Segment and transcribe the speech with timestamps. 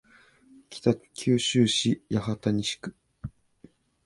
[0.67, 2.91] 北九州市八幡西区